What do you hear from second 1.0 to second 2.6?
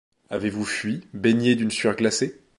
baigné d'une sueur glacée?